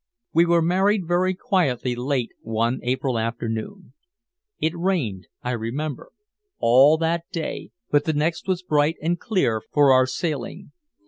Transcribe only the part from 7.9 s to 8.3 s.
but the